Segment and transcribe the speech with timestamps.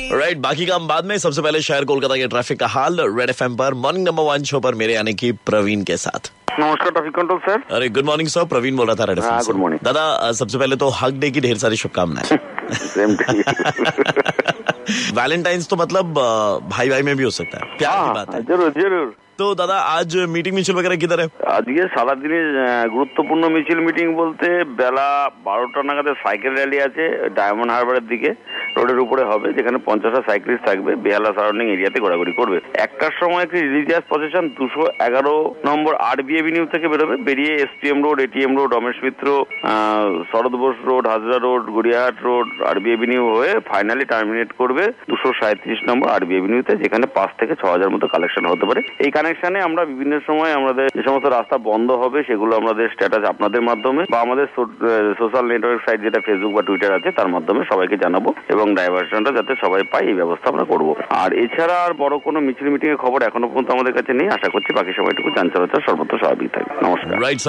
[0.00, 3.30] Right right, बाकी काम बाद में। सबसे पहले शहर कोलकाता के ट्रैफ़िक का हाल। रेड
[3.30, 6.30] एफएम पर मॉर्निंग नंबर वन शो पर मेरे यानी कि प्रवीण के साथ।
[6.60, 9.56] नमस्कार ट्रैफ़िक कंट्रोल सर अरे गुड मॉर्निंग सर प्रवीण बोल रहा था रेड एफ़ गुड
[9.56, 12.30] मॉर्निंग दादा सबसे पहले तो हक डे की ढेर सारी शुभकामनाएँ।
[15.14, 16.14] वैलेंटाइन तो मतलब
[16.70, 19.54] भाई भाई में भी हो सकता है। प्यार की हाँ, बात है। ज़रूर ज़रूर। तो
[19.54, 21.26] दादा आज मीटिंग मिशिल वगैरह किधर है?
[21.50, 22.32] आज ये सारा दिन
[22.94, 24.48] गुरुत्वपूर्ण মিছিল मीटिंग बोलते
[24.80, 25.06] बेला
[25.46, 26.98] बारोटा নাগাদ साइकिल रैली आज
[27.38, 28.32] डायमंड हार्बर दिखे
[28.76, 33.58] রোডের উপরে হবে, যেখানে পঞ্চাশটা সাইক্লিস্ট থাকবে, বেহালা সারাউন্ডিং এরিয়াতে ঘোরাঘুরি করবে। একটার সময় একটি
[33.60, 35.34] রিলিজিয়াস প্রসেশন দুশো এগারো
[35.68, 39.26] নম্বর আর বি এভিনিউ থেকে বেরোবে। বেরিয়ে STM road ATM road Ramesh Mitra
[40.32, 45.28] Sarat Bose road Hazra road Gariahat road R B avenue হয়ে ফাইনালি টার্মিনেট করবে দুশো
[45.40, 49.10] সাঁত্রিশ নম্বর আর বি এভিনিউতে যেখানে পাঁচ থেকে ছ হাজার মতো কালেকশন হতে পারে। এই
[49.16, 54.02] কানেকশনে আমরা বিভিন্ন সময় আমাদের যে সমস্ত রাস্তা বন্ধ হবে, সেগুলো আমাদের স্ট্যাটাস আপনাদের মাধ্যমে
[54.12, 54.46] বা আমাদের
[55.20, 59.30] সোশ্যাল নেটওয়ার্ক সাইট যেটা ফেসবুক বা টুইটার আছে, তার মাধ্যমে সবাইকে জানাব। এবং এবং ডাইভারশনটা
[59.32, 60.88] যাতে সবাই পায় এই ব্যবস্থা আমরা করব।
[61.22, 64.48] আর এছাড়া আর বড় কোনো মিছিল মিটিং এর খবর এখনও পর্যন্ত আমাদের কাছে নেই। আশা
[64.48, 67.40] করছি বাকি সবাইটুকু যান চলাচল সর্বত্র স্বাভাবিক থাকবে। নমস্কার। রাইট